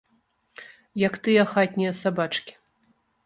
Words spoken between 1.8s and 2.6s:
сабачкі.